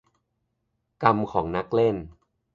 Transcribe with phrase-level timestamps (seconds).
[1.03, 1.95] -กรรมของนักเล่น